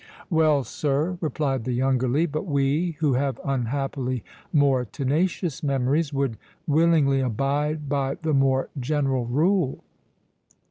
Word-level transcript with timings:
"Well, 0.31 0.63
sir," 0.63 1.19
replied 1.21 1.63
the 1.63 1.73
younger 1.73 2.07
Lee; 2.07 2.25
"but 2.25 2.47
we, 2.47 2.97
who 3.01 3.13
have 3.13 3.39
unhappily 3.45 4.23
more 4.51 4.83
tenacious 4.83 5.61
memories, 5.61 6.11
would 6.11 6.39
willingly 6.65 7.19
abide 7.19 7.87
by 7.87 8.15
the 8.15 8.33
more 8.33 8.69
general 8.79 9.27
rule." 9.27 9.83